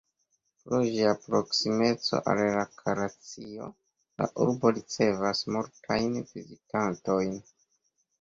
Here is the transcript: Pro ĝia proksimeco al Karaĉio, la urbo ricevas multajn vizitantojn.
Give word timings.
Pro 0.61 0.77
ĝia 0.93 1.09
proksimeco 1.25 2.21
al 2.31 2.41
Karaĉio, 2.79 3.67
la 4.21 4.29
urbo 4.45 4.71
ricevas 4.79 5.43
multajn 5.57 6.17
vizitantojn. 6.33 7.37